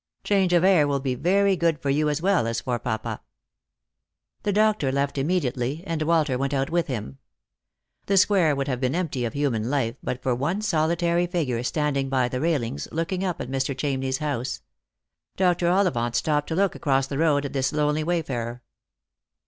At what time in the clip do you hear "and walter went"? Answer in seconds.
5.85-6.55